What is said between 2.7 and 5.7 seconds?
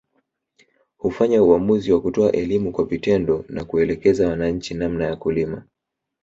kwa vitendo na kuelekeza wananchi namna ya kulima